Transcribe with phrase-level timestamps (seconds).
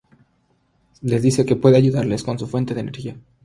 [1.03, 3.17] Les dice que puede ayudarles con su fuente de energía.